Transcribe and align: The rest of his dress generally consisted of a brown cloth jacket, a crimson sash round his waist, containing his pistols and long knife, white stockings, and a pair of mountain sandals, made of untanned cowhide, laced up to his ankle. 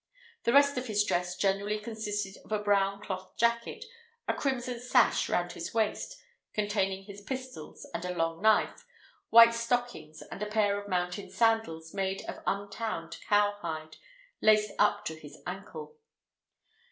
The 0.45 0.51
rest 0.53 0.79
of 0.79 0.87
his 0.87 1.03
dress 1.03 1.37
generally 1.37 1.77
consisted 1.77 2.35
of 2.43 2.51
a 2.51 2.57
brown 2.57 3.03
cloth 3.03 3.37
jacket, 3.37 3.85
a 4.27 4.33
crimson 4.33 4.79
sash 4.79 5.29
round 5.29 5.51
his 5.51 5.75
waist, 5.75 6.19
containing 6.53 7.03
his 7.03 7.21
pistols 7.21 7.85
and 7.93 8.03
long 8.17 8.41
knife, 8.41 8.83
white 9.29 9.53
stockings, 9.53 10.23
and 10.23 10.41
a 10.41 10.47
pair 10.47 10.81
of 10.81 10.87
mountain 10.89 11.29
sandals, 11.29 11.93
made 11.93 12.23
of 12.25 12.41
untanned 12.47 13.19
cowhide, 13.27 13.97
laced 14.41 14.71
up 14.79 15.05
to 15.05 15.13
his 15.19 15.37
ankle. 15.45 15.95